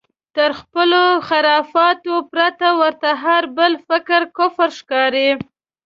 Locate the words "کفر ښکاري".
4.37-5.29